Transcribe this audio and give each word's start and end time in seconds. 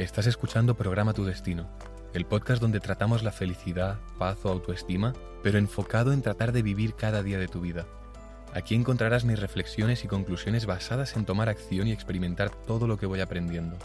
Estás 0.00 0.26
escuchando 0.26 0.76
Programa 0.76 1.12
Tu 1.12 1.26
Destino, 1.26 1.68
el 2.14 2.24
podcast 2.24 2.62
donde 2.62 2.80
tratamos 2.80 3.22
la 3.22 3.32
felicidad, 3.32 3.98
paz 4.18 4.38
o 4.44 4.48
autoestima, 4.48 5.12
pero 5.42 5.58
enfocado 5.58 6.14
en 6.14 6.22
tratar 6.22 6.52
de 6.52 6.62
vivir 6.62 6.94
cada 6.94 7.22
día 7.22 7.38
de 7.38 7.48
tu 7.48 7.60
vida. 7.60 7.84
Aquí 8.54 8.74
encontrarás 8.74 9.26
mis 9.26 9.38
reflexiones 9.38 10.02
y 10.02 10.08
conclusiones 10.08 10.64
basadas 10.64 11.16
en 11.16 11.26
tomar 11.26 11.50
acción 11.50 11.86
y 11.86 11.92
experimentar 11.92 12.48
todo 12.48 12.86
lo 12.86 12.96
que 12.96 13.04
voy 13.04 13.20
aprendiendo. 13.20 13.76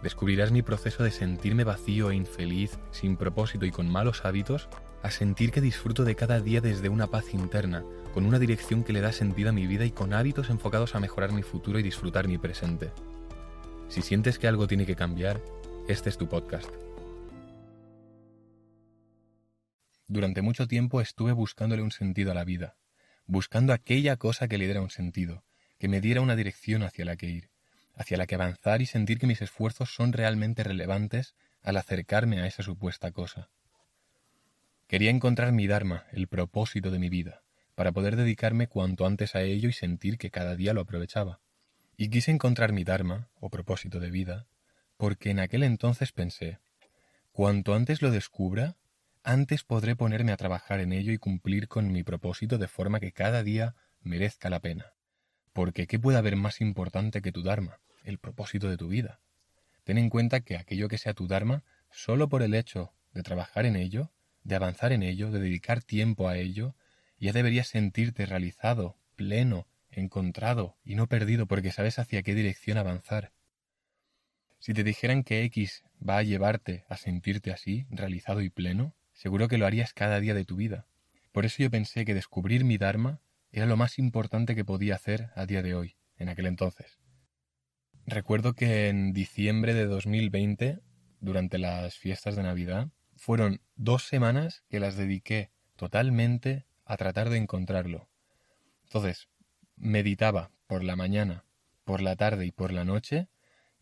Descubrirás 0.00 0.52
mi 0.52 0.62
proceso 0.62 1.02
de 1.02 1.10
sentirme 1.10 1.64
vacío 1.64 2.12
e 2.12 2.14
infeliz, 2.14 2.78
sin 2.92 3.16
propósito 3.16 3.66
y 3.66 3.72
con 3.72 3.90
malos 3.90 4.24
hábitos, 4.24 4.68
a 5.02 5.10
sentir 5.10 5.50
que 5.50 5.60
disfruto 5.60 6.04
de 6.04 6.14
cada 6.14 6.40
día 6.40 6.60
desde 6.60 6.88
una 6.88 7.08
paz 7.08 7.34
interna, 7.34 7.82
con 8.14 8.26
una 8.26 8.38
dirección 8.38 8.84
que 8.84 8.92
le 8.92 9.00
da 9.00 9.10
sentido 9.10 9.48
a 9.48 9.52
mi 9.52 9.66
vida 9.66 9.84
y 9.84 9.90
con 9.90 10.14
hábitos 10.14 10.50
enfocados 10.50 10.94
a 10.94 11.00
mejorar 11.00 11.32
mi 11.32 11.42
futuro 11.42 11.80
y 11.80 11.82
disfrutar 11.82 12.28
mi 12.28 12.38
presente. 12.38 12.92
Si 13.88 14.02
sientes 14.02 14.38
que 14.38 14.46
algo 14.46 14.66
tiene 14.66 14.84
que 14.84 14.96
cambiar, 14.96 15.40
este 15.88 16.10
es 16.10 16.18
tu 16.18 16.28
podcast. 16.28 16.68
Durante 20.06 20.42
mucho 20.42 20.68
tiempo 20.68 21.00
estuve 21.00 21.32
buscándole 21.32 21.82
un 21.82 21.90
sentido 21.90 22.32
a 22.32 22.34
la 22.34 22.44
vida, 22.44 22.76
buscando 23.26 23.72
aquella 23.72 24.16
cosa 24.16 24.46
que 24.46 24.58
le 24.58 24.66
diera 24.66 24.82
un 24.82 24.90
sentido, 24.90 25.42
que 25.78 25.88
me 25.88 26.02
diera 26.02 26.20
una 26.20 26.36
dirección 26.36 26.82
hacia 26.82 27.06
la 27.06 27.16
que 27.16 27.28
ir, 27.28 27.50
hacia 27.94 28.18
la 28.18 28.26
que 28.26 28.34
avanzar 28.34 28.82
y 28.82 28.86
sentir 28.86 29.18
que 29.18 29.26
mis 29.26 29.40
esfuerzos 29.40 29.94
son 29.94 30.12
realmente 30.12 30.64
relevantes 30.64 31.34
al 31.62 31.78
acercarme 31.78 32.40
a 32.40 32.46
esa 32.46 32.62
supuesta 32.62 33.10
cosa. 33.10 33.48
Quería 34.86 35.10
encontrar 35.10 35.52
mi 35.52 35.66
Dharma, 35.66 36.04
el 36.12 36.28
propósito 36.28 36.90
de 36.90 36.98
mi 36.98 37.08
vida, 37.08 37.42
para 37.74 37.92
poder 37.92 38.16
dedicarme 38.16 38.66
cuanto 38.66 39.06
antes 39.06 39.34
a 39.34 39.42
ello 39.42 39.70
y 39.70 39.72
sentir 39.72 40.18
que 40.18 40.30
cada 40.30 40.56
día 40.56 40.74
lo 40.74 40.82
aprovechaba. 40.82 41.40
Y 42.00 42.10
quise 42.10 42.30
encontrar 42.30 42.72
mi 42.72 42.84
Dharma, 42.84 43.28
o 43.40 43.50
propósito 43.50 43.98
de 43.98 44.12
vida, 44.12 44.46
porque 44.96 45.30
en 45.30 45.40
aquel 45.40 45.64
entonces 45.64 46.12
pensé, 46.12 46.60
cuanto 47.32 47.74
antes 47.74 48.02
lo 48.02 48.12
descubra, 48.12 48.76
antes 49.24 49.64
podré 49.64 49.96
ponerme 49.96 50.30
a 50.30 50.36
trabajar 50.36 50.78
en 50.78 50.92
ello 50.92 51.10
y 51.10 51.18
cumplir 51.18 51.66
con 51.66 51.90
mi 51.90 52.04
propósito 52.04 52.56
de 52.56 52.68
forma 52.68 53.00
que 53.00 53.10
cada 53.10 53.42
día 53.42 53.74
merezca 54.00 54.48
la 54.48 54.60
pena. 54.60 54.92
Porque 55.52 55.88
¿qué 55.88 55.98
puede 55.98 56.18
haber 56.18 56.36
más 56.36 56.60
importante 56.60 57.20
que 57.20 57.32
tu 57.32 57.42
Dharma, 57.42 57.80
el 58.04 58.18
propósito 58.18 58.70
de 58.70 58.76
tu 58.76 58.86
vida? 58.86 59.18
Ten 59.82 59.98
en 59.98 60.08
cuenta 60.08 60.38
que 60.38 60.56
aquello 60.56 60.86
que 60.86 60.98
sea 60.98 61.14
tu 61.14 61.26
Dharma, 61.26 61.64
solo 61.90 62.28
por 62.28 62.44
el 62.44 62.54
hecho 62.54 62.92
de 63.12 63.24
trabajar 63.24 63.66
en 63.66 63.74
ello, 63.74 64.12
de 64.44 64.54
avanzar 64.54 64.92
en 64.92 65.02
ello, 65.02 65.32
de 65.32 65.40
dedicar 65.40 65.82
tiempo 65.82 66.28
a 66.28 66.36
ello, 66.36 66.76
ya 67.18 67.32
deberías 67.32 67.66
sentirte 67.66 68.24
realizado, 68.24 68.96
pleno, 69.16 69.66
encontrado 69.98 70.76
y 70.84 70.94
no 70.94 71.06
perdido 71.06 71.46
porque 71.46 71.72
sabes 71.72 71.98
hacia 71.98 72.22
qué 72.22 72.34
dirección 72.34 72.78
avanzar. 72.78 73.32
Si 74.58 74.74
te 74.74 74.82
dijeran 74.84 75.22
que 75.22 75.44
X 75.44 75.84
va 76.06 76.18
a 76.18 76.22
llevarte 76.22 76.84
a 76.88 76.96
sentirte 76.96 77.52
así, 77.52 77.86
realizado 77.90 78.42
y 78.42 78.50
pleno, 78.50 78.94
seguro 79.12 79.48
que 79.48 79.58
lo 79.58 79.66
harías 79.66 79.92
cada 79.92 80.20
día 80.20 80.34
de 80.34 80.44
tu 80.44 80.56
vida. 80.56 80.86
Por 81.32 81.44
eso 81.44 81.62
yo 81.62 81.70
pensé 81.70 82.04
que 82.04 82.14
descubrir 82.14 82.64
mi 82.64 82.78
Dharma 82.78 83.20
era 83.52 83.66
lo 83.66 83.76
más 83.76 83.98
importante 83.98 84.54
que 84.54 84.64
podía 84.64 84.96
hacer 84.96 85.30
a 85.34 85.46
día 85.46 85.62
de 85.62 85.74
hoy, 85.74 85.96
en 86.16 86.28
aquel 86.28 86.46
entonces. 86.46 86.98
Recuerdo 88.06 88.54
que 88.54 88.88
en 88.88 89.12
diciembre 89.12 89.74
de 89.74 89.86
2020, 89.86 90.80
durante 91.20 91.58
las 91.58 91.96
fiestas 91.96 92.36
de 92.36 92.42
Navidad, 92.42 92.88
fueron 93.16 93.60
dos 93.76 94.04
semanas 94.04 94.64
que 94.68 94.80
las 94.80 94.96
dediqué 94.96 95.50
totalmente 95.76 96.66
a 96.84 96.96
tratar 96.96 97.28
de 97.30 97.36
encontrarlo. 97.36 98.08
Entonces, 98.84 99.28
meditaba 99.80 100.50
por 100.66 100.84
la 100.84 100.96
mañana, 100.96 101.44
por 101.84 102.02
la 102.02 102.16
tarde 102.16 102.46
y 102.46 102.52
por 102.52 102.72
la 102.72 102.84
noche 102.84 103.28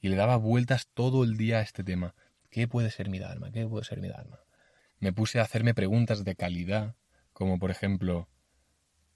y 0.00 0.08
le 0.08 0.16
daba 0.16 0.36
vueltas 0.36 0.88
todo 0.94 1.25
el 1.25 1.36
día 1.36 1.58
a 1.58 1.62
este 1.62 1.83
tema. 1.83 2.14
¿Qué 2.50 2.69
puede 2.69 2.91
ser 2.91 3.08
mi 3.08 3.19
Dharma? 3.19 3.50
¿Qué 3.50 3.66
puede 3.66 3.84
ser 3.84 4.00
mi 4.00 4.08
Dharma? 4.08 4.41
Me 4.98 5.12
puse 5.12 5.38
a 5.38 5.42
hacerme 5.42 5.75
preguntas 5.75 6.25
de 6.25 6.36
calidad, 6.36 6.94
como 7.33 7.58
por 7.58 7.70
ejemplo, 7.70 8.28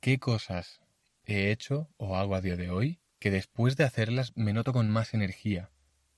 ¿qué 0.01 0.19
cosas 0.19 0.81
he 1.25 1.51
hecho 1.51 1.89
o 1.97 2.17
hago 2.17 2.35
a 2.35 2.41
día 2.41 2.57
de 2.57 2.71
hoy 2.71 3.01
que 3.19 3.31
después 3.31 3.77
de 3.77 3.85
hacerlas 3.85 4.33
me 4.37 4.53
noto 4.53 4.73
con 4.73 4.91
más 4.91 5.15
energía, 5.15 5.71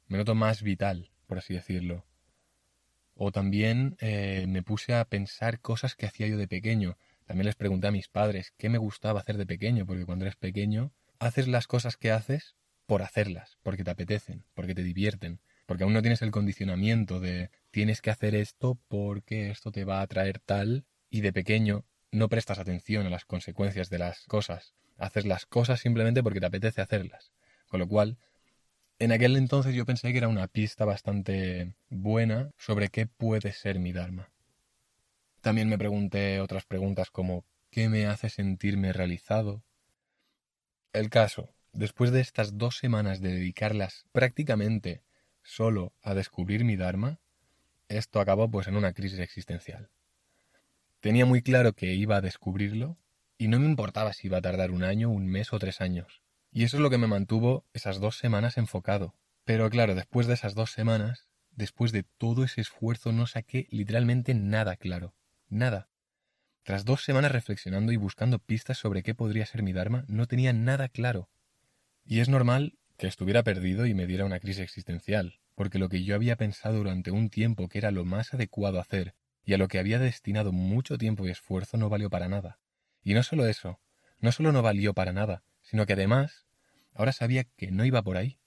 me 0.07 0.19
noto 0.19 0.35
más 0.35 0.63
vital, 0.63 1.13
por 1.27 1.39
así 1.39 1.55
decirlo? 1.55 2.07
O 3.15 3.31
también 3.31 3.97
eh, 4.01 4.47
me 4.49 4.63
puse 4.63 4.95
a 4.95 5.05
pensar 5.05 5.61
cosas 5.61 5.95
que 5.95 6.07
hacía 6.07 6.27
yo 6.27 6.39
de 6.39 6.49
pequeño, 6.49 6.97
también 7.27 7.47
les 7.47 7.57
pregunté 7.57 7.87
a 7.87 7.93
mis 7.93 8.09
padres 8.09 8.53
qué 8.57 8.69
me 8.69 8.79
gustaba 8.79 9.21
hacer 9.21 9.37
de 9.37 9.47
pequeño, 9.47 9.87
porque 9.87 10.05
cuando 10.05 10.25
eres 10.25 10.37
pequeño 10.37 10.93
haces 11.19 11.49
las 11.49 11.67
cosas 11.67 11.97
que 11.97 12.11
haces 12.11 12.57
por 12.87 13.03
hacerlas, 13.03 13.59
porque 13.63 13.85
te 13.85 13.91
apetecen, 13.91 14.45
porque 14.55 14.75
te 14.75 14.83
divierten, 14.83 15.41
porque 15.67 15.85
aún 15.85 15.93
no 15.93 16.03
tienes 16.03 16.23
el 16.23 16.31
condicionamiento 16.31 17.21
de 17.21 17.51
tienes 17.71 18.03
que 18.03 18.11
hacer 18.11 18.35
esto 18.35 18.79
porque 18.89 19.51
esto 19.51 19.71
te 19.71 19.85
va 19.85 20.01
a 20.01 20.07
traer 20.07 20.41
tal, 20.41 20.85
y 21.09 21.21
de 21.21 21.33
pequeño 21.33 21.85
no 22.11 22.29
prestas 22.29 22.59
atención 22.59 23.07
a 23.07 23.11
las 23.11 23.25
consecuencias 23.25 23.89
de 23.89 23.99
las 23.99 24.27
cosas, 24.27 24.75
haces 24.99 25.27
las 25.27 25.47
cosas 25.47 25.81
simplemente 25.81 26.23
porque 26.23 26.41
te 26.41 26.47
apetece 26.47 26.81
hacerlas. 26.81 27.33
Con 27.69 27.81
lo 27.81 27.89
cual, 27.89 28.19
en 28.99 29.13
aquel 29.13 29.37
entonces 29.37 29.75
yo 29.75 29.87
pensé 29.87 30.13
que 30.13 30.19
era 30.19 30.29
una 30.29 30.49
pista 30.49 30.85
bastante 30.85 31.75
buena 31.89 32.51
sobre 32.59 32.89
qué 32.89 33.07
puede 33.07 33.53
ser 33.53 33.79
mi 33.79 33.93
Dharma. 33.93 34.32
También 35.43 35.69
me 35.69 35.77
pregunté 35.77 36.41
otras 36.41 36.65
preguntas 36.67 37.11
como 37.11 37.45
¿qué 37.71 37.89
me 37.89 38.07
hace 38.07 38.31
sentirme 38.31 38.93
realizado? 38.93 39.65
El 40.93 41.11
caso, 41.11 41.53
después 41.73 42.13
de 42.13 42.21
estas 42.21 42.59
dos 42.59 42.77
semanas 42.77 43.21
de 43.21 43.33
dedicarlas 43.33 44.05
prácticamente 44.13 45.03
solo 45.43 45.95
a 46.01 46.15
descubrir 46.15 46.65
mi 46.65 46.77
Dharma, 46.77 47.19
esto 47.89 48.21
acabó 48.21 48.49
pues 48.49 48.69
en 48.69 48.77
una 48.77 48.93
crisis 48.93 49.19
existencial. 49.19 49.91
Tenía 51.01 51.27
muy 51.27 51.43
claro 51.43 51.73
que 51.73 51.93
iba 51.93 52.15
a 52.15 52.21
descubrirlo 52.21 52.97
y 53.37 53.49
no 53.49 53.59
me 53.59 53.67
importaba 53.67 54.13
si 54.13 54.29
iba 54.29 54.39
a 54.39 54.43
tardar 54.43 54.71
un 54.71 54.85
año, 54.85 55.11
un 55.11 55.27
mes 55.27 55.53
o 55.53 55.59
tres 55.59 55.81
años. 55.81 56.23
Y 56.53 56.63
eso 56.63 56.77
es 56.77 56.83
lo 56.83 56.91
que 56.91 56.99
me 56.99 57.09
mantuvo 57.09 57.67
esas 57.73 57.99
dos 57.99 58.17
semanas 58.17 58.59
enfocado. 58.59 59.17
Pero 59.45 59.69
claro, 59.71 59.97
después 59.97 60.29
de 60.29 60.35
esas 60.35 60.55
dos 60.55 60.71
semanas, 60.71 61.27
después 61.51 61.91
de 61.91 62.05
todo 62.05 62.45
ese 62.45 62.61
esfuerzo, 62.61 63.11
no 63.11 63.27
saqué 63.27 63.67
literalmente 63.71 64.35
nada 64.35 64.77
claro. 64.77 65.17
Nada. 65.53 65.91
Tras 66.63 66.87
dos 66.87 67.05
semanas 67.05 67.31
reflexionando 67.31 67.93
y 67.93 67.99
buscando 67.99 68.39
pistas 68.39 68.79
sobre 68.79 69.03
qué 69.03 69.15
podría 69.15 69.45
ser 69.45 69.63
mi 69.63 69.75
Dharma, 69.75 70.07
no 70.09 70.27
tenía 70.27 70.55
nada 70.55 70.89
claro. 70.89 71.29
Y 72.07 72.21
es 72.21 72.31
normal 72.31 72.79
que 72.97 73.07
estuviera 73.07 73.43
perdido 73.43 73.85
y 73.85 73.93
me 73.93 74.07
diera 74.07 74.25
una 74.25 74.41
crisis 74.41 74.63
existencial, 74.63 75.41
porque 75.55 75.79
lo 75.79 75.91
que 75.91 76.05
yo 76.05 76.15
había 76.15 76.37
pensado 76.37 76.79
durante 76.79 77.11
un 77.11 77.29
tiempo 77.29 77.69
que 77.69 77.77
era 77.77 77.91
lo 77.91 78.07
más 78.07 78.33
adecuado 78.33 78.81
hacer, 78.81 79.15
y 79.45 79.53
a 79.53 79.59
lo 79.59 79.69
que 79.69 79.79
había 79.79 79.99
destinado 79.99 80.53
mucho 80.53 80.97
tiempo 80.97 81.27
y 81.27 81.31
esfuerzo 81.31 81.77
no 81.77 81.91
valió 81.91 82.09
para 82.09 82.31
nada. 82.31 82.59
Y 83.05 83.13
no 83.13 83.23
solo 83.23 83.47
eso, 83.47 83.79
no 84.21 84.33
solo 84.33 84.53
no 84.53 84.63
valió 84.63 84.95
para 84.95 85.13
nada, 85.13 85.45
sino 85.61 85.85
que 85.85 85.93
además, 85.93 86.47
ahora 86.95 87.13
sabía 87.13 87.45
que 87.45 87.71
no 87.71 87.85
iba 87.85 88.01
por 88.01 88.17
ahí, 88.17 88.41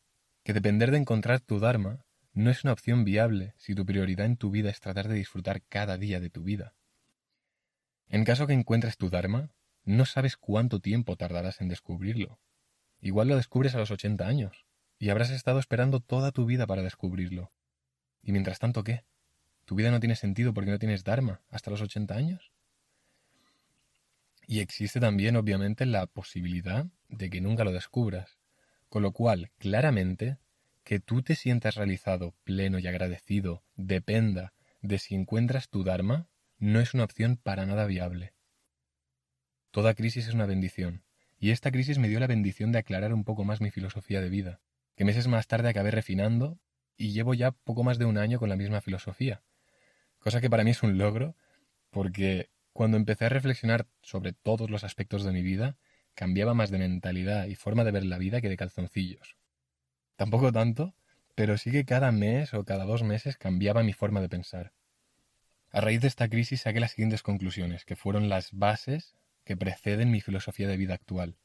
que 0.44 0.54
depender 0.54 0.90
de 0.90 0.98
encontrar 0.98 1.40
tu 1.40 1.60
Dharma 1.60 2.04
no 2.34 2.50
es 2.50 2.64
una 2.64 2.74
opción 2.74 3.06
viable 3.06 3.54
si 3.58 3.76
tu 3.76 3.86
prioridad 3.86 4.26
en 4.26 4.38
tu 4.38 4.50
vida 4.50 4.72
es 4.72 4.80
tratar 4.80 5.08
de 5.08 5.14
disfrutar 5.14 5.62
cada 5.70 6.00
día 6.00 6.20
de 6.20 6.32
tu 6.32 6.42
vida. 6.42 6.74
En 8.16 8.24
caso 8.24 8.48
que 8.48 8.54
encuentres 8.54 8.96
tu 8.96 9.10
Dharma, 9.10 9.50
no 9.84 10.06
sabes 10.06 10.38
cuánto 10.38 10.80
tiempo 10.80 11.18
tardarás 11.18 11.60
en 11.60 11.68
descubrirlo. 11.68 12.40
Igual 13.02 13.28
lo 13.28 13.36
descubres 13.36 13.76
a 13.76 13.78
los 13.78 13.92
80 13.92 14.26
años, 14.26 14.66
y 14.98 15.10
habrás 15.10 15.32
estado 15.32 15.60
esperando 15.60 16.00
toda 16.00 16.32
tu 16.32 16.46
vida 16.46 16.66
para 16.66 16.82
descubrirlo. 16.82 17.52
¿Y 18.24 18.32
mientras 18.32 18.58
tanto 18.58 18.86
qué? 18.86 19.04
¿Tu 19.66 19.76
vida 19.76 19.92
no 19.92 20.00
tiene 20.00 20.16
sentido 20.16 20.54
porque 20.54 20.72
no 20.72 20.80
tienes 20.80 21.04
Dharma 21.04 21.42
hasta 21.50 21.72
los 21.72 21.82
80 21.82 22.16
años? 22.16 22.54
Y 24.48 24.62
existe 24.62 25.02
también, 25.02 25.36
obviamente, 25.36 25.86
la 25.86 26.08
posibilidad 26.08 26.86
de 27.10 27.30
que 27.30 27.42
nunca 27.42 27.66
lo 27.66 27.74
descubras. 27.74 28.38
Con 28.88 29.04
lo 29.04 29.12
cual, 29.12 29.52
claramente, 29.58 30.38
que 30.86 31.02
tú 31.02 31.22
te 31.22 31.36
sientas 31.36 31.76
realizado, 31.76 32.34
pleno 32.46 32.80
y 32.80 32.88
agradecido, 32.88 33.66
dependa 33.76 34.54
de 34.82 35.00
si 35.00 35.16
encuentras 35.16 35.68
tu 35.68 35.84
Dharma 35.84 36.30
no 36.58 36.80
es 36.80 36.94
una 36.94 37.04
opción 37.04 37.38
para 37.38 37.66
nada 37.66 37.86
viable. 37.86 38.34
Toda 39.72 39.94
crisis 39.94 40.28
es 40.28 40.34
una 40.34 40.46
bendición, 40.46 41.04
y 41.38 41.52
esta 41.52 41.72
crisis 41.72 41.98
me 41.98 42.08
dio 42.08 42.20
la 42.20 42.28
bendición 42.28 42.72
de 42.72 42.80
aclarar 42.80 43.14
un 43.14 43.24
poco 43.24 43.44
más 43.44 43.62
mi 43.62 43.72
filosofía 43.72 44.22
de 44.22 44.30
vida, 44.30 44.62
que 44.96 45.06
meses 45.06 45.28
más 45.28 45.48
tarde 45.48 45.70
acabé 45.70 45.92
refinando 45.92 46.60
y 46.98 47.12
llevo 47.12 47.34
ya 47.34 47.52
poco 47.52 47.84
más 47.84 47.98
de 47.98 48.06
un 48.06 48.18
año 48.18 48.40
con 48.40 48.50
la 48.50 48.56
misma 48.56 48.82
filosofía, 48.82 49.44
cosa 50.20 50.42
que 50.42 50.50
para 50.50 50.64
mí 50.64 50.72
es 50.72 50.82
un 50.82 50.98
logro, 50.98 51.36
porque 51.90 52.50
cuando 52.74 52.98
empecé 52.98 53.26
a 53.26 53.30
reflexionar 53.30 53.88
sobre 54.02 54.34
todos 54.34 54.70
los 54.70 54.84
aspectos 54.84 55.24
de 55.24 55.32
mi 55.32 55.42
vida, 55.42 55.78
cambiaba 56.14 56.54
más 56.54 56.72
de 56.72 56.78
mentalidad 56.78 57.46
y 57.46 57.56
forma 57.56 57.84
de 57.84 57.92
ver 57.92 58.06
la 58.06 58.18
vida 58.18 58.42
que 58.42 58.50
de 58.50 58.58
calzoncillos. 58.58 59.38
Tampoco 60.16 60.52
tanto, 60.52 60.96
pero 61.36 61.58
sí 61.58 61.72
que 61.72 61.86
cada 61.86 62.12
mes 62.12 62.54
o 62.54 62.64
cada 62.64 62.86
dos 62.86 63.04
meses 63.04 63.38
cambiaba 63.38 63.84
mi 63.84 63.94
forma 63.94 64.22
de 64.22 64.30
pensar. 64.30 64.74
A 65.72 65.82
raíz 65.82 66.02
de 66.02 66.08
esta 66.08 66.30
crisis 66.30 66.62
saqué 66.62 66.80
las 66.80 66.92
siguientes 66.92 67.22
conclusiones, 67.22 67.86
que 67.86 67.96
fueron 67.96 68.30
las 68.30 68.52
bases 68.54 69.16
que 69.44 69.58
preceden 69.58 70.12
mi 70.12 70.22
filosofía 70.22 70.68
de 70.68 70.78
vida 70.78 70.94
actual, 70.94 71.38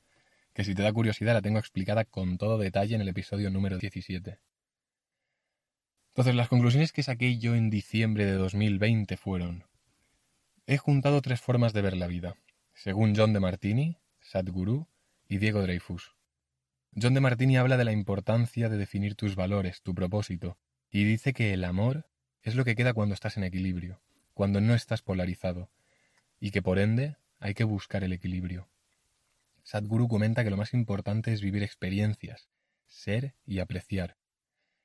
que 0.53 0.65
si 0.65 0.75
te 0.75 0.83
da 0.83 0.93
curiosidad 0.93 1.35
la 1.35 1.43
tengo 1.43 1.59
explicada 1.59 2.05
con 2.05 2.39
todo 2.39 2.59
detalle 2.59 2.95
en 2.95 3.01
el 3.01 3.09
episodio 3.09 3.51
número 3.51 3.79
17. 3.79 4.39
Entonces, 6.09 6.35
las 6.35 6.49
conclusiones 6.49 6.93
que 6.93 7.03
saqué 7.03 7.39
yo 7.39 7.55
en 7.55 7.71
diciembre 7.71 8.27
de 8.27 8.33
2020 8.33 9.17
fueron: 9.17 9.65
He 10.67 10.77
juntado 10.77 11.23
tres 11.23 11.41
formas 11.41 11.73
de 11.73 11.83
ver 11.83 11.97
la 11.97 12.09
vida, 12.09 12.37
según 12.75 13.15
John 13.17 13.33
de 13.33 13.41
Martini, 13.41 13.99
Sadhguru 14.21 14.89
y 15.29 15.39
Diego 15.39 15.63
Dreyfus. 15.63 16.15
John 17.01 17.15
de 17.15 17.21
Martini 17.21 17.57
habla 17.57 17.77
de 17.77 17.85
la 17.85 17.93
importancia 17.93 18.69
de 18.69 18.77
definir 18.77 19.15
tus 19.15 19.37
valores, 19.37 19.83
tu 19.83 19.95
propósito, 19.95 20.59
y 20.91 21.05
dice 21.05 21.33
que 21.33 21.53
el 21.53 21.65
amor 21.65 22.09
es 22.43 22.57
lo 22.57 22.65
que 22.65 22.75
queda 22.75 22.93
cuando 22.93 23.15
estás 23.15 23.37
en 23.37 23.45
equilibrio, 23.45 24.01
cuando 24.41 24.63
no 24.63 24.75
estás 24.75 25.03
polarizado, 25.03 25.69
y 26.41 26.51
que 26.51 26.63
por 26.63 26.79
ende 26.79 27.19
hay 27.41 27.53
que 27.53 27.65
buscar 27.65 28.05
el 28.05 28.15
equilibrio. 28.15 28.71
Sadhguru 29.65 30.09
comenta 30.09 30.43
que 30.45 30.49
lo 30.49 30.57
más 30.57 30.73
importante 30.73 31.35
es 31.35 31.43
vivir 31.43 31.63
experiencias, 31.63 32.49
ser 32.87 33.35
y 33.45 33.59
apreciar. 33.59 34.17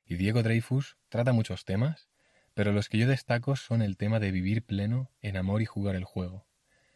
Y 0.06 0.16
Diego 0.16 0.44
Dreyfus 0.44 0.98
trata 1.08 1.32
muchos 1.32 1.64
temas, 1.64 2.10
pero 2.54 2.74
los 2.74 2.90
que 2.90 2.98
yo 2.98 3.08
destaco 3.08 3.56
son 3.56 3.82
el 3.82 3.96
tema 3.96 4.20
de 4.20 4.32
vivir 4.32 4.62
pleno 4.62 5.10
en 5.22 5.38
amor 5.38 5.62
y 5.62 5.66
jugar 5.66 5.96
el 5.96 6.04
juego. 6.04 6.46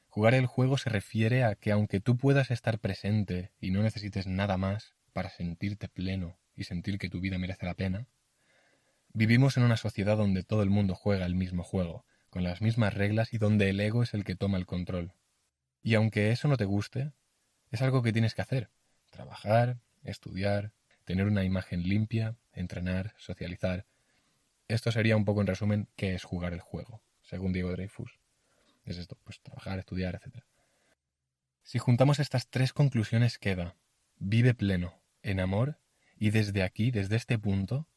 Jugar 0.10 0.34
el 0.34 0.46
juego 0.46 0.78
se 0.78 0.90
refiere 0.90 1.46
a 1.46 1.56
que 1.56 1.72
aunque 1.72 2.02
tú 2.02 2.18
puedas 2.18 2.52
estar 2.52 2.78
presente 2.80 3.54
y 3.62 3.72
no 3.72 3.84
necesites 3.84 4.28
nada 4.28 4.58
más 4.58 4.96
para 5.14 5.30
sentirte 5.30 5.88
pleno 5.88 6.38
y 6.58 6.66
sentir 6.66 7.00
que 7.00 7.10
tu 7.10 7.22
vida 7.22 7.38
merece 7.38 7.66
la 7.66 7.76
pena, 7.76 8.10
vivimos 9.14 9.56
en 9.56 9.64
una 9.64 9.78
sociedad 9.78 10.18
donde 10.18 10.44
todo 10.44 10.62
el 10.62 10.70
mundo 10.70 10.94
juega 10.94 11.26
el 11.26 11.36
mismo 11.36 11.64
juego, 11.64 12.04
con 12.30 12.44
las 12.44 12.62
mismas 12.62 12.94
reglas 12.94 13.34
y 13.34 13.38
donde 13.38 13.70
el 13.70 13.80
ego 13.80 14.04
es 14.04 14.14
el 14.14 14.24
que 14.24 14.36
toma 14.36 14.58
el 14.58 14.66
control. 14.66 15.14
Y 15.82 15.96
aunque 15.96 16.32
eso 16.32 16.48
no 16.48 16.58
te 16.58 16.66
guste, 16.66 17.12
es 17.72 17.82
algo 17.82 18.02
que 18.02 18.14
tienes 18.14 18.36
que 18.36 18.42
hacer. 18.42 18.70
Trabajar, 19.10 19.80
estudiar, 20.04 20.72
tener 21.06 21.26
una 21.26 21.44
imagen 21.44 21.84
limpia, 21.84 22.36
entrenar, 22.54 23.14
socializar. 23.18 23.86
Esto 24.68 24.92
sería 24.92 25.18
un 25.18 25.26
poco 25.26 25.42
en 25.42 25.48
resumen 25.48 25.88
qué 25.96 26.14
es 26.14 26.24
jugar 26.24 26.54
el 26.54 26.60
juego, 26.60 27.02
según 27.24 27.54
Diego 27.54 27.72
Dreyfus. 27.72 28.20
Es 28.86 28.98
esto, 28.98 29.18
pues 29.24 29.42
trabajar, 29.42 29.80
estudiar, 29.80 30.16
etc. 30.16 30.44
Si 31.64 31.80
juntamos 31.80 32.20
estas 32.20 32.48
tres 32.48 32.74
conclusiones 32.74 33.38
queda, 33.38 33.76
vive 34.18 34.54
pleno, 34.54 35.02
en 35.22 35.40
amor, 35.40 35.80
y 36.18 36.32
desde 36.32 36.64
aquí, 36.64 36.92
desde 36.92 37.16
este 37.16 37.40
punto, 37.40 37.88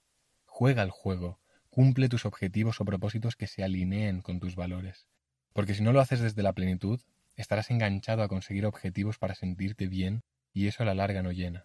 juega 0.46 0.82
el 0.82 0.90
juego, 0.90 1.40
cumple 1.72 2.10
tus 2.10 2.26
objetivos 2.26 2.82
o 2.82 2.84
propósitos 2.84 3.34
que 3.34 3.46
se 3.46 3.64
alineen 3.64 4.20
con 4.20 4.40
tus 4.40 4.56
valores. 4.56 5.06
Porque 5.54 5.72
si 5.74 5.82
no 5.82 5.94
lo 5.94 6.00
haces 6.00 6.20
desde 6.20 6.42
la 6.42 6.52
plenitud, 6.52 7.00
estarás 7.34 7.70
enganchado 7.70 8.22
a 8.22 8.28
conseguir 8.28 8.66
objetivos 8.66 9.16
para 9.16 9.34
sentirte 9.34 9.86
bien 9.86 10.22
y 10.52 10.66
eso 10.66 10.82
a 10.82 10.86
la 10.86 10.94
larga 10.94 11.22
no 11.22 11.32
llena. 11.32 11.64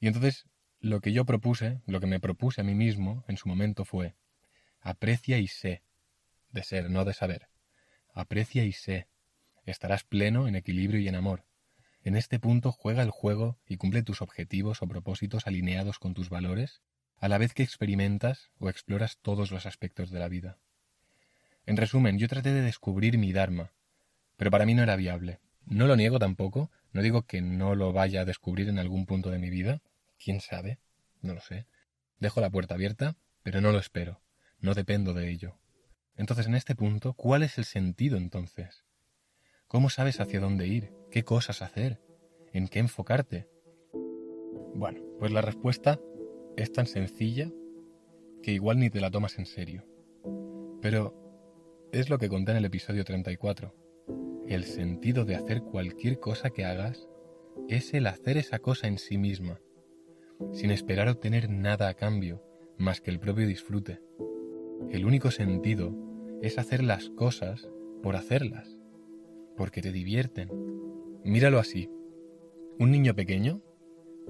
Y 0.00 0.08
entonces 0.08 0.46
lo 0.80 1.00
que 1.00 1.12
yo 1.12 1.24
propuse, 1.24 1.80
lo 1.86 2.00
que 2.00 2.08
me 2.08 2.18
propuse 2.18 2.60
a 2.60 2.64
mí 2.64 2.74
mismo 2.74 3.24
en 3.28 3.36
su 3.36 3.48
momento 3.48 3.84
fue, 3.84 4.16
aprecia 4.80 5.38
y 5.38 5.46
sé, 5.46 5.84
de 6.50 6.64
ser, 6.64 6.90
no 6.90 7.04
de 7.04 7.14
saber, 7.14 7.46
aprecia 8.12 8.64
y 8.64 8.72
sé, 8.72 9.06
estarás 9.64 10.02
pleno 10.02 10.48
en 10.48 10.56
equilibrio 10.56 11.00
y 11.00 11.06
en 11.06 11.14
amor. 11.14 11.44
En 12.02 12.16
este 12.16 12.40
punto 12.40 12.72
juega 12.72 13.04
el 13.04 13.10
juego 13.10 13.60
y 13.64 13.76
cumple 13.76 14.02
tus 14.02 14.22
objetivos 14.22 14.82
o 14.82 14.88
propósitos 14.88 15.46
alineados 15.46 16.00
con 16.00 16.14
tus 16.14 16.30
valores, 16.30 16.82
a 17.20 17.28
la 17.28 17.38
vez 17.38 17.54
que 17.54 17.62
experimentas 17.62 18.50
o 18.58 18.68
exploras 18.68 19.18
todos 19.20 19.50
los 19.50 19.66
aspectos 19.66 20.10
de 20.10 20.18
la 20.18 20.28
vida. 20.28 20.58
En 21.66 21.76
resumen, 21.76 22.18
yo 22.18 22.28
traté 22.28 22.52
de 22.52 22.62
descubrir 22.62 23.18
mi 23.18 23.32
Dharma, 23.32 23.72
pero 24.36 24.50
para 24.50 24.64
mí 24.64 24.74
no 24.74 24.82
era 24.82 24.96
viable. 24.96 25.40
No 25.66 25.86
lo 25.86 25.96
niego 25.96 26.18
tampoco, 26.18 26.70
no 26.92 27.02
digo 27.02 27.22
que 27.22 27.42
no 27.42 27.74
lo 27.74 27.92
vaya 27.92 28.22
a 28.22 28.24
descubrir 28.24 28.68
en 28.68 28.78
algún 28.78 29.04
punto 29.04 29.30
de 29.30 29.38
mi 29.38 29.50
vida, 29.50 29.82
quién 30.22 30.40
sabe, 30.40 30.78
no 31.20 31.34
lo 31.34 31.40
sé. 31.40 31.66
Dejo 32.20 32.40
la 32.40 32.50
puerta 32.50 32.74
abierta, 32.74 33.16
pero 33.42 33.60
no 33.60 33.72
lo 33.72 33.78
espero, 33.78 34.20
no 34.60 34.74
dependo 34.74 35.12
de 35.12 35.28
ello. 35.28 35.58
Entonces, 36.16 36.46
en 36.46 36.54
este 36.54 36.74
punto, 36.74 37.12
¿cuál 37.12 37.42
es 37.42 37.58
el 37.58 37.64
sentido 37.64 38.16
entonces? 38.16 38.84
¿Cómo 39.66 39.90
sabes 39.90 40.20
hacia 40.20 40.40
dónde 40.40 40.66
ir? 40.66 40.92
¿Qué 41.10 41.22
cosas 41.22 41.62
hacer? 41.62 42.00
¿En 42.52 42.68
qué 42.68 42.78
enfocarte? 42.78 43.46
Bueno, 44.74 45.00
pues 45.18 45.30
la 45.32 45.42
respuesta 45.42 46.00
es 46.58 46.72
tan 46.72 46.86
sencilla 46.86 47.52
que 48.42 48.52
igual 48.52 48.80
ni 48.80 48.90
te 48.90 49.00
la 49.00 49.10
tomas 49.10 49.38
en 49.38 49.46
serio. 49.46 49.84
Pero 50.82 51.14
es 51.92 52.10
lo 52.10 52.18
que 52.18 52.28
conté 52.28 52.50
en 52.50 52.58
el 52.58 52.64
episodio 52.64 53.04
34. 53.04 53.74
El 54.48 54.64
sentido 54.64 55.24
de 55.24 55.36
hacer 55.36 55.62
cualquier 55.62 56.18
cosa 56.18 56.50
que 56.50 56.64
hagas 56.64 57.08
es 57.68 57.94
el 57.94 58.08
hacer 58.08 58.38
esa 58.38 58.58
cosa 58.58 58.88
en 58.88 58.98
sí 58.98 59.18
misma, 59.18 59.60
sin 60.52 60.72
esperar 60.72 61.08
obtener 61.08 61.48
nada 61.48 61.88
a 61.88 61.94
cambio 61.94 62.42
más 62.76 63.00
que 63.00 63.12
el 63.12 63.20
propio 63.20 63.46
disfrute. 63.46 64.00
El 64.90 65.04
único 65.04 65.30
sentido 65.30 65.94
es 66.42 66.58
hacer 66.58 66.82
las 66.82 67.08
cosas 67.10 67.68
por 68.02 68.16
hacerlas, 68.16 68.78
porque 69.56 69.80
te 69.80 69.92
divierten. 69.92 70.48
Míralo 71.24 71.58
así. 71.60 71.88
Un 72.78 72.90
niño 72.90 73.14
pequeño 73.14 73.62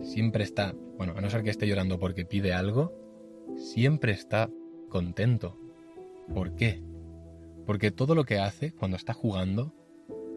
siempre 0.02 0.44
está, 0.44 0.74
bueno, 0.96 1.14
a 1.16 1.20
no 1.20 1.30
ser 1.30 1.42
que 1.42 1.50
esté 1.50 1.66
llorando 1.66 1.98
porque 1.98 2.24
pide 2.24 2.52
algo, 2.52 2.92
siempre 3.56 4.12
está 4.12 4.50
contento. 4.88 5.58
¿Por 6.34 6.54
qué? 6.54 6.82
Porque 7.66 7.90
todo 7.90 8.14
lo 8.14 8.24
que 8.24 8.38
hace 8.38 8.72
cuando 8.72 8.96
está 8.96 9.12
jugando 9.12 9.74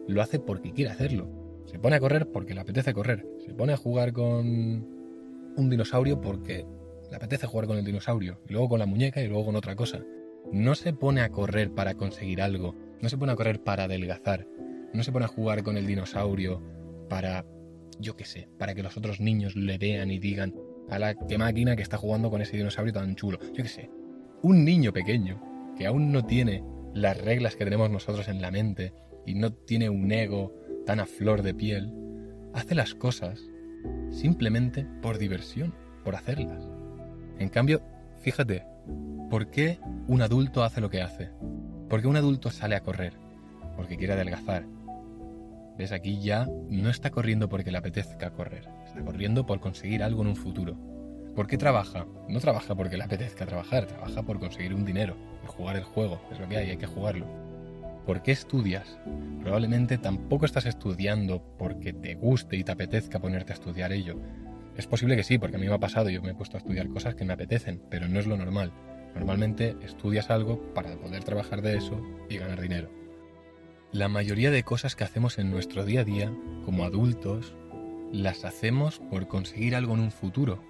lo 0.06 0.22
hace 0.22 0.38
porque 0.38 0.72
quiere 0.72 0.90
hacerlo. 0.90 1.28
Se 1.66 1.78
pone 1.78 1.96
a 1.96 2.00
correr 2.00 2.30
porque 2.30 2.54
le 2.54 2.60
apetece 2.60 2.92
correr. 2.92 3.26
Se 3.44 3.54
pone 3.54 3.72
a 3.72 3.76
jugar 3.76 4.12
con 4.12 4.86
un 5.56 5.70
dinosaurio 5.70 6.20
porque 6.20 6.66
le 7.10 7.16
apetece 7.16 7.46
jugar 7.46 7.66
con 7.66 7.78
el 7.78 7.84
dinosaurio. 7.84 8.40
Y 8.48 8.52
luego 8.52 8.70
con 8.70 8.78
la 8.80 8.86
muñeca 8.86 9.22
y 9.22 9.28
luego 9.28 9.46
con 9.46 9.56
otra 9.56 9.76
cosa. 9.76 10.04
No 10.50 10.74
se 10.74 10.92
pone 10.92 11.20
a 11.20 11.30
correr 11.30 11.72
para 11.72 11.94
conseguir 11.94 12.42
algo. 12.42 12.74
No 13.00 13.08
se 13.08 13.16
pone 13.16 13.32
a 13.32 13.36
correr 13.36 13.62
para 13.62 13.84
adelgazar. 13.84 14.46
No 14.92 15.02
se 15.02 15.12
pone 15.12 15.24
a 15.24 15.28
jugar 15.28 15.62
con 15.62 15.76
el 15.76 15.86
dinosaurio 15.86 16.60
para, 17.08 17.44
yo 17.98 18.16
qué 18.16 18.24
sé, 18.24 18.48
para 18.58 18.74
que 18.74 18.82
los 18.82 18.96
otros 18.96 19.20
niños 19.20 19.56
le 19.56 19.78
vean 19.78 20.10
y 20.10 20.18
digan, 20.18 20.54
a 20.90 20.98
la 20.98 21.14
que 21.14 21.38
máquina 21.38 21.76
que 21.76 21.82
está 21.82 21.96
jugando 21.96 22.30
con 22.30 22.42
ese 22.42 22.56
dinosaurio 22.56 22.92
tan 22.92 23.14
chulo. 23.14 23.38
Yo 23.54 23.62
qué 23.62 23.68
sé. 23.68 23.90
Un 24.42 24.64
niño 24.64 24.92
pequeño 24.92 25.74
que 25.76 25.86
aún 25.86 26.12
no 26.12 26.24
tiene 26.24 26.64
las 26.94 27.18
reglas 27.18 27.56
que 27.56 27.64
tenemos 27.64 27.90
nosotros 27.90 28.28
en 28.28 28.42
la 28.42 28.50
mente 28.50 28.92
y 29.26 29.34
no 29.34 29.52
tiene 29.52 29.88
un 29.88 30.10
ego 30.12 30.54
tan 30.84 31.00
a 31.00 31.06
flor 31.06 31.42
de 31.42 31.54
piel, 31.54 31.92
hace 32.52 32.74
las 32.74 32.94
cosas 32.94 33.40
simplemente 34.10 34.86
por 35.00 35.18
diversión, 35.18 35.74
por 36.04 36.14
hacerlas. 36.14 36.62
En 37.38 37.48
cambio, 37.48 37.82
fíjate, 38.20 38.64
¿por 39.30 39.50
qué 39.50 39.78
un 40.06 40.22
adulto 40.22 40.62
hace 40.62 40.80
lo 40.80 40.90
que 40.90 41.02
hace? 41.02 41.30
¿Por 41.88 42.00
qué 42.00 42.08
un 42.08 42.16
adulto 42.16 42.50
sale 42.50 42.74
a 42.74 42.82
correr? 42.82 43.14
Porque 43.76 43.96
quiere 43.96 44.12
adelgazar. 44.12 44.66
Aquí 45.90 46.20
ya 46.20 46.46
no 46.68 46.90
está 46.90 47.10
corriendo 47.10 47.48
porque 47.48 47.72
le 47.72 47.78
apetezca 47.78 48.30
correr, 48.30 48.68
está 48.86 49.02
corriendo 49.02 49.46
por 49.46 49.58
conseguir 49.58 50.04
algo 50.04 50.22
en 50.22 50.28
un 50.28 50.36
futuro. 50.36 50.76
¿Por 51.34 51.46
qué 51.46 51.56
trabaja? 51.58 52.06
No 52.28 52.38
trabaja 52.40 52.74
porque 52.74 52.96
le 52.96 53.04
apetezca 53.04 53.46
trabajar, 53.46 53.86
trabaja 53.86 54.22
por 54.22 54.38
conseguir 54.38 54.74
un 54.74 54.84
dinero 54.84 55.16
y 55.42 55.46
jugar 55.46 55.76
el 55.76 55.82
juego. 55.84 56.20
Es 56.30 56.38
lo 56.38 56.46
que 56.46 56.58
hay, 56.58 56.70
hay 56.70 56.76
que 56.76 56.86
jugarlo. 56.86 57.26
¿Por 58.06 58.22
qué 58.22 58.32
estudias? 58.32 58.98
Probablemente 59.40 59.96
tampoco 59.96 60.44
estás 60.44 60.66
estudiando 60.66 61.42
porque 61.58 61.92
te 61.92 62.14
guste 62.14 62.56
y 62.56 62.64
te 62.64 62.72
apetezca 62.72 63.18
ponerte 63.18 63.52
a 63.52 63.54
estudiar 63.54 63.92
ello. 63.92 64.20
Es 64.76 64.86
posible 64.86 65.16
que 65.16 65.24
sí, 65.24 65.38
porque 65.38 65.56
a 65.56 65.58
mí 65.58 65.66
me 65.66 65.74
ha 65.74 65.80
pasado, 65.80 66.10
yo 66.10 66.22
me 66.22 66.30
he 66.30 66.34
puesto 66.34 66.56
a 66.56 66.60
estudiar 66.60 66.88
cosas 66.88 67.14
que 67.14 67.24
me 67.24 67.32
apetecen, 67.32 67.82
pero 67.90 68.08
no 68.08 68.20
es 68.20 68.26
lo 68.26 68.36
normal. 68.36 68.72
Normalmente 69.14 69.76
estudias 69.82 70.30
algo 70.30 70.72
para 70.74 70.96
poder 70.96 71.24
trabajar 71.24 71.62
de 71.62 71.76
eso 71.76 72.00
y 72.28 72.38
ganar 72.38 72.60
dinero. 72.60 73.01
La 73.92 74.08
mayoría 74.08 74.50
de 74.50 74.62
cosas 74.62 74.96
que 74.96 75.04
hacemos 75.04 75.38
en 75.38 75.50
nuestro 75.50 75.84
día 75.84 76.00
a 76.00 76.04
día, 76.04 76.32
como 76.64 76.84
adultos, 76.84 77.54
las 78.10 78.46
hacemos 78.46 79.00
por 79.10 79.28
conseguir 79.28 79.76
algo 79.76 79.92
en 79.92 80.00
un 80.00 80.10
futuro. 80.10 80.64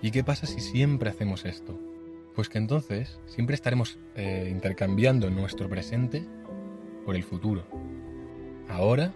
¿Y 0.00 0.10
qué 0.10 0.24
pasa 0.24 0.46
si 0.46 0.60
siempre 0.60 1.10
hacemos 1.10 1.44
esto? 1.44 1.78
Pues 2.34 2.48
que 2.48 2.56
entonces 2.56 3.20
siempre 3.26 3.54
estaremos 3.54 3.98
eh, 4.14 4.48
intercambiando 4.50 5.28
nuestro 5.28 5.68
presente 5.68 6.26
por 7.04 7.14
el 7.14 7.24
futuro. 7.24 7.66
Ahora 8.70 9.12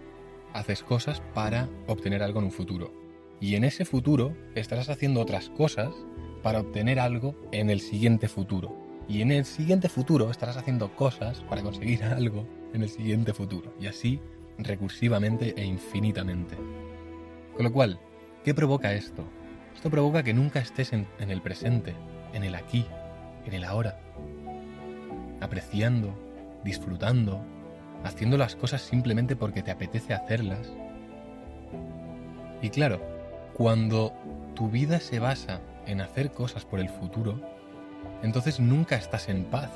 haces 0.53 0.83
cosas 0.83 1.23
para 1.33 1.67
obtener 1.87 2.21
algo 2.21 2.41
en 2.41 2.45
un 2.45 2.51
futuro. 2.51 2.93
Y 3.39 3.55
en 3.55 3.63
ese 3.63 3.85
futuro 3.85 4.37
estarás 4.53 4.89
haciendo 4.89 5.19
otras 5.19 5.49
cosas 5.49 5.95
para 6.43 6.59
obtener 6.59 6.99
algo 6.99 7.33
en 7.51 7.71
el 7.71 7.79
siguiente 7.79 8.27
futuro. 8.27 8.77
Y 9.09 9.23
en 9.23 9.31
el 9.31 9.45
siguiente 9.45 9.89
futuro 9.89 10.29
estarás 10.29 10.57
haciendo 10.57 10.95
cosas 10.95 11.41
para 11.49 11.63
conseguir 11.63 12.03
algo 12.03 12.60
en 12.73 12.83
el 12.83 12.89
siguiente 12.89 13.33
futuro. 13.33 13.73
Y 13.79 13.87
así 13.87 14.19
recursivamente 14.57 15.53
e 15.57 15.65
infinitamente. 15.65 16.55
Con 17.55 17.65
lo 17.65 17.71
cual, 17.71 17.99
¿qué 18.43 18.53
provoca 18.53 18.93
esto? 18.93 19.25
Esto 19.75 19.89
provoca 19.89 20.23
que 20.23 20.33
nunca 20.33 20.59
estés 20.59 20.93
en, 20.93 21.07
el 21.19 21.41
presente, 21.41 21.95
en 22.33 22.43
el 22.43 22.55
aquí, 22.55 22.85
en 23.45 23.53
el 23.53 23.63
ahora. 23.63 23.99
Apreciando, 25.39 26.13
disfrutando, 26.63 27.43
haciendo 28.03 28.37
las 28.37 28.55
cosas 28.55 28.81
simplemente 28.81 29.35
porque 29.35 29.63
te 29.63 29.71
apetece 29.71 30.13
hacerlas. 30.13 30.71
Y 32.61 32.69
claro, 32.69 33.01
cuando 33.53 34.13
tu 34.55 34.69
vida 34.69 34.99
se 34.99 35.19
basa 35.19 35.61
en 35.87 36.01
hacer 36.01 36.31
cosas 36.31 36.65
por 36.65 36.79
el 36.79 36.89
futuro, 36.89 37.41
entonces 38.21 38.59
nunca 38.59 38.95
estás 38.95 39.29
en 39.29 39.45
paz. 39.45 39.71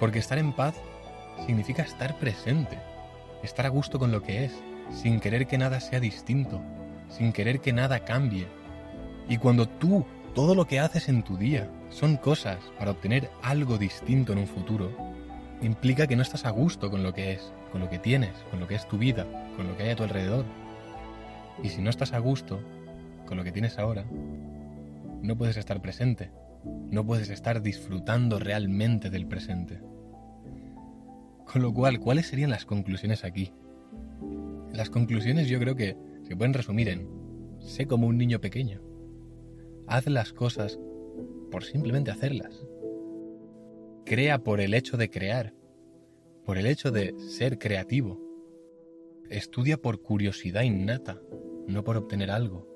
Porque 0.00 0.18
estar 0.18 0.38
en 0.38 0.52
paz 0.52 0.74
significa 1.44 1.82
estar 1.82 2.18
presente, 2.18 2.78
estar 3.42 3.66
a 3.66 3.70
gusto 3.70 3.98
con 3.98 4.12
lo 4.12 4.22
que 4.22 4.44
es, 4.44 4.52
sin 4.90 5.20
querer 5.20 5.46
que 5.46 5.58
nada 5.58 5.80
sea 5.80 6.00
distinto, 6.00 6.60
sin 7.08 7.32
querer 7.32 7.60
que 7.60 7.72
nada 7.72 8.00
cambie. 8.00 8.46
Y 9.28 9.38
cuando 9.38 9.68
tú, 9.68 10.04
todo 10.34 10.54
lo 10.54 10.66
que 10.66 10.80
haces 10.80 11.08
en 11.08 11.22
tu 11.22 11.36
día, 11.36 11.68
son 11.90 12.16
cosas 12.16 12.58
para 12.78 12.92
obtener 12.92 13.30
algo 13.42 13.78
distinto 13.78 14.32
en 14.32 14.38
un 14.38 14.46
futuro, 14.46 14.96
implica 15.62 16.06
que 16.06 16.16
no 16.16 16.22
estás 16.22 16.44
a 16.44 16.50
gusto 16.50 16.90
con 16.90 17.02
lo 17.02 17.12
que 17.12 17.32
es, 17.32 17.52
con 17.72 17.80
lo 17.80 17.88
que 17.88 17.98
tienes, 17.98 18.32
con 18.50 18.60
lo 18.60 18.66
que 18.66 18.74
es 18.74 18.86
tu 18.86 18.98
vida, 18.98 19.26
con 19.56 19.66
lo 19.66 19.76
que 19.76 19.84
hay 19.84 19.90
a 19.90 19.96
tu 19.96 20.02
alrededor. 20.02 20.44
Y 21.62 21.70
si 21.70 21.80
no 21.80 21.90
estás 21.90 22.12
a 22.12 22.18
gusto 22.18 22.60
con 23.26 23.36
lo 23.36 23.44
que 23.44 23.52
tienes 23.52 23.78
ahora, 23.78 24.04
no 25.22 25.36
puedes 25.36 25.56
estar 25.56 25.80
presente, 25.80 26.30
no 26.64 27.04
puedes 27.04 27.30
estar 27.30 27.62
disfrutando 27.62 28.38
realmente 28.38 29.10
del 29.10 29.26
presente. 29.26 29.80
Con 31.56 31.62
lo 31.62 31.72
cual, 31.72 32.00
¿cuáles 32.00 32.26
serían 32.26 32.50
las 32.50 32.66
conclusiones 32.66 33.24
aquí? 33.24 33.50
Las 34.74 34.90
conclusiones 34.90 35.48
yo 35.48 35.58
creo 35.58 35.74
que 35.74 35.96
se 36.24 36.36
pueden 36.36 36.52
resumir 36.52 36.90
en, 36.90 37.08
sé 37.60 37.86
como 37.86 38.08
un 38.08 38.18
niño 38.18 38.42
pequeño. 38.42 38.82
Haz 39.86 40.06
las 40.06 40.34
cosas 40.34 40.78
por 41.50 41.64
simplemente 41.64 42.10
hacerlas. 42.10 42.62
Crea 44.04 44.44
por 44.44 44.60
el 44.60 44.74
hecho 44.74 44.98
de 44.98 45.08
crear, 45.08 45.54
por 46.44 46.58
el 46.58 46.66
hecho 46.66 46.90
de 46.90 47.18
ser 47.20 47.58
creativo. 47.58 48.20
Estudia 49.30 49.78
por 49.78 50.02
curiosidad 50.02 50.60
innata, 50.60 51.22
no 51.66 51.84
por 51.84 51.96
obtener 51.96 52.30
algo. 52.30 52.68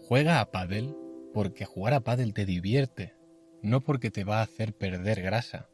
Juega 0.00 0.40
a 0.40 0.50
pádel 0.50 0.96
porque 1.32 1.64
jugar 1.64 1.94
a 1.94 2.00
pádel 2.00 2.34
te 2.34 2.44
divierte, 2.44 3.14
no 3.62 3.80
porque 3.82 4.10
te 4.10 4.24
va 4.24 4.40
a 4.40 4.42
hacer 4.42 4.72
perder 4.72 5.22
grasa, 5.22 5.69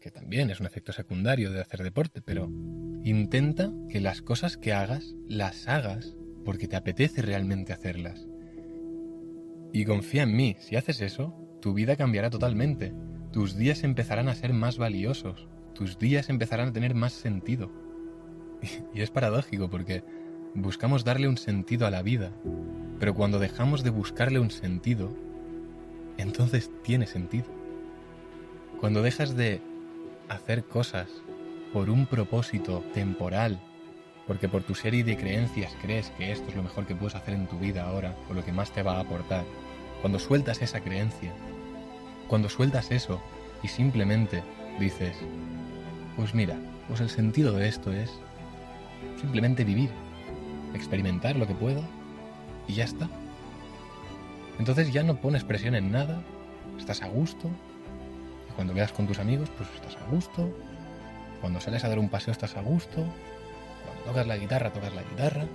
que 0.00 0.10
también 0.10 0.50
es 0.50 0.60
un 0.60 0.66
efecto 0.66 0.92
secundario 0.92 1.50
de 1.52 1.60
hacer 1.60 1.82
deporte, 1.82 2.22
pero 2.22 2.50
intenta 3.04 3.70
que 3.90 4.00
las 4.00 4.22
cosas 4.22 4.56
que 4.56 4.72
hagas 4.72 5.14
las 5.28 5.68
hagas 5.68 6.16
porque 6.44 6.66
te 6.66 6.76
apetece 6.76 7.20
realmente 7.20 7.74
hacerlas. 7.74 8.26
Y 9.72 9.84
confía 9.84 10.22
en 10.22 10.34
mí, 10.34 10.56
si 10.58 10.76
haces 10.76 11.02
eso, 11.02 11.34
tu 11.60 11.74
vida 11.74 11.96
cambiará 11.96 12.30
totalmente. 12.30 12.94
Tus 13.30 13.56
días 13.56 13.84
empezarán 13.84 14.28
a 14.28 14.34
ser 14.34 14.54
más 14.54 14.78
valiosos, 14.78 15.48
tus 15.74 15.98
días 15.98 16.30
empezarán 16.30 16.68
a 16.68 16.72
tener 16.72 16.94
más 16.94 17.12
sentido. 17.12 17.70
Y 18.94 19.02
es 19.02 19.10
paradójico 19.10 19.68
porque 19.68 20.02
buscamos 20.54 21.04
darle 21.04 21.28
un 21.28 21.36
sentido 21.36 21.86
a 21.86 21.90
la 21.90 22.02
vida, 22.02 22.32
pero 22.98 23.14
cuando 23.14 23.38
dejamos 23.38 23.84
de 23.84 23.90
buscarle 23.90 24.40
un 24.40 24.50
sentido, 24.50 25.14
entonces 26.16 26.70
tiene 26.82 27.06
sentido. 27.06 27.46
Cuando 28.80 29.02
dejas 29.02 29.36
de 29.36 29.60
hacer 30.30 30.64
cosas 30.64 31.08
por 31.72 31.90
un 31.90 32.06
propósito 32.06 32.84
temporal, 32.94 33.60
porque 34.26 34.48
por 34.48 34.62
tu 34.62 34.74
serie 34.74 35.02
de 35.02 35.16
creencias 35.16 35.72
crees 35.82 36.10
que 36.10 36.30
esto 36.30 36.48
es 36.48 36.56
lo 36.56 36.62
mejor 36.62 36.86
que 36.86 36.94
puedes 36.94 37.16
hacer 37.16 37.34
en 37.34 37.48
tu 37.48 37.58
vida 37.58 37.82
ahora 37.82 38.14
o 38.30 38.34
lo 38.34 38.44
que 38.44 38.52
más 38.52 38.70
te 38.70 38.82
va 38.82 38.96
a 38.96 39.00
aportar, 39.00 39.44
cuando 40.00 40.18
sueltas 40.18 40.62
esa 40.62 40.80
creencia, 40.80 41.32
cuando 42.28 42.48
sueltas 42.48 42.92
eso 42.92 43.20
y 43.62 43.68
simplemente 43.68 44.42
dices, 44.78 45.16
pues 46.16 46.32
mira, 46.32 46.56
pues 46.88 47.00
el 47.00 47.10
sentido 47.10 47.52
de 47.52 47.68
esto 47.68 47.92
es 47.92 48.10
simplemente 49.20 49.64
vivir, 49.64 49.90
experimentar 50.74 51.34
lo 51.34 51.46
que 51.46 51.54
pueda 51.54 51.82
y 52.68 52.74
ya 52.74 52.84
está. 52.84 53.08
Entonces 54.60 54.92
ya 54.92 55.02
no 55.02 55.16
pones 55.16 55.42
presión 55.42 55.74
en 55.74 55.90
nada, 55.90 56.22
estás 56.78 57.02
a 57.02 57.08
gusto, 57.08 57.50
cuando 58.54 58.74
veas 58.74 58.92
con 58.92 59.06
tus 59.06 59.18
amigos, 59.18 59.50
pues 59.56 59.68
estás 59.74 59.96
a 59.96 60.06
gusto, 60.10 60.54
cuando 61.40 61.60
sales 61.60 61.84
a 61.84 61.88
dar 61.88 61.98
un 61.98 62.08
paseo 62.08 62.32
estás 62.32 62.56
a 62.56 62.62
gusto, 62.62 63.04
cuando 63.84 64.04
tocas 64.04 64.26
la 64.26 64.36
guitarra, 64.36 64.72
tocas 64.72 64.94
la 64.94 65.02
guitarra, 65.02 65.46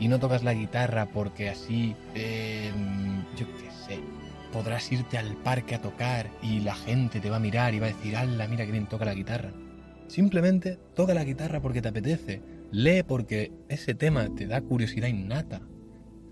y 0.00 0.08
no 0.08 0.18
tocas 0.18 0.42
la 0.42 0.54
guitarra 0.54 1.06
porque 1.06 1.50
así, 1.50 1.94
em, 2.14 3.22
yo 3.36 3.46
qué 3.46 3.70
sé, 3.86 4.00
podrás 4.52 4.90
irte 4.90 5.18
al 5.18 5.36
parque 5.36 5.74
a 5.74 5.82
tocar 5.82 6.30
y 6.42 6.60
la 6.60 6.74
gente 6.74 7.20
te 7.20 7.30
va 7.30 7.36
a 7.36 7.40
mirar 7.40 7.74
y 7.74 7.80
va 7.80 7.86
a 7.86 7.90
decir, 7.92 8.16
¡hala, 8.16 8.48
mira 8.48 8.64
que 8.64 8.72
bien 8.72 8.88
toca 8.88 9.04
la 9.04 9.14
guitarra! 9.14 9.52
Simplemente 10.08 10.78
toca 10.94 11.14
la 11.14 11.22
guitarra 11.22 11.60
porque 11.60 11.82
te 11.82 11.88
apetece, 11.88 12.42
lee 12.72 13.02
porque 13.06 13.52
ese 13.68 13.94
tema 13.94 14.34
te 14.34 14.46
da 14.46 14.60
curiosidad 14.62 15.08
innata. 15.08 15.60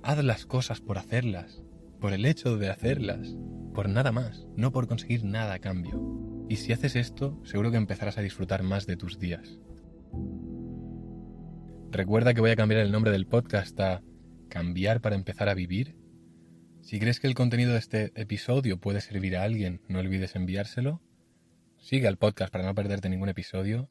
Haz 0.03 0.25
las 0.25 0.47
cosas 0.47 0.81
por 0.81 0.99
hacerlas, 0.99 1.63
por 2.01 2.13
el 2.13 2.25
hecho 2.25 2.57
de 2.57 2.71
hacerlas, 2.71 3.37
por 3.79 3.89
nada 3.89 4.11
más, 4.11 4.45
no 4.57 4.73
por 4.73 4.89
conseguir 4.89 5.23
nada 5.23 5.55
a 5.55 5.61
cambio. 5.61 6.03
Y 6.49 6.57
si 6.57 6.73
haces 6.73 6.97
esto, 6.97 7.41
seguro 7.45 7.71
que 7.71 7.77
empezarás 7.77 8.19
a 8.19 8.23
disfrutar 8.23 8.65
más 8.65 8.89
de 8.89 8.97
tus 8.97 9.21
días. 9.21 9.61
Recuerda 11.93 12.35
que 12.35 12.41
voy 12.41 12.51
a 12.51 12.57
cambiar 12.57 12.81
el 12.81 12.91
nombre 12.91 13.13
del 13.13 13.29
podcast 13.29 13.79
a 13.79 14.03
Cambiar 14.49 15.01
para 15.01 15.15
empezar 15.15 15.49
a 15.49 15.55
vivir. 15.55 15.97
Si 16.83 16.99
crees 16.99 17.21
que 17.21 17.29
el 17.29 17.37
contenido 17.37 17.71
de 17.71 17.79
este 17.79 18.21
episodio 18.21 18.81
puede 18.81 19.01
servir 19.01 19.37
a 19.37 19.45
alguien, 19.45 19.81
no 19.87 20.01
olvides 20.01 20.35
enviárselo. 20.35 21.01
Sigue 21.79 22.09
al 22.09 22.19
podcast 22.19 22.53
para 22.53 22.65
no 22.65 22.75
perderte 22.75 23.09
ningún 23.09 23.29
episodio. 23.29 23.89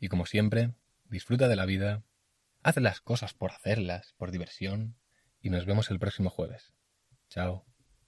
Y 0.00 0.08
como 0.08 0.24
siempre, 0.24 0.72
disfruta 1.10 1.48
de 1.48 1.56
la 1.56 1.66
vida, 1.66 2.02
haz 2.62 2.78
las 2.78 3.02
cosas 3.02 3.34
por 3.34 3.50
hacerlas, 3.50 4.14
por 4.16 4.30
diversión, 4.30 4.96
y 5.42 5.50
nos 5.50 5.66
vemos 5.66 5.90
el 5.90 5.98
próximo 5.98 6.30
jueves. 6.30 6.72
Chao. 7.28 7.66